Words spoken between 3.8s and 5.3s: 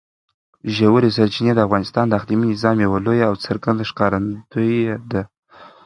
ښکارندوی ده.